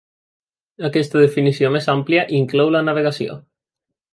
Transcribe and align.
Aquesta 0.87 1.21
definició 1.25 1.71
més 1.75 1.91
àmplia 1.95 2.25
inclou 2.41 2.73
la 2.77 2.85
navegació. 2.89 3.37